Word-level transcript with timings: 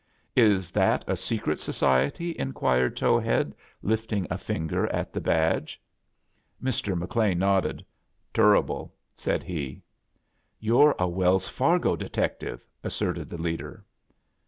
* 0.25 0.35
Is 0.55 0.71
that 0.71 1.05
a 1.07 1.15
secret 1.15 1.59
society?" 1.59 2.35
inquired 2.39 2.97
Tow 2.97 3.19
head, 3.19 3.53
lifting 3.83 4.25
a 4.31 4.37
finger 4.39 4.87
at 4.91 5.13
the 5.13 5.21
badge. 5.21 5.79
Mr.McLean 6.59 7.37
nodded. 7.37 7.85
"Turruble/'saidhe. 8.33 9.79
"You're 10.59 10.95
a 10.97 11.07
"Wells 11.07 11.47
Fargo 11.47 11.95
detective," 11.95 12.65
as 12.83 12.93
serted 12.95 13.29
the 13.29 13.37
leader. 13.37 13.85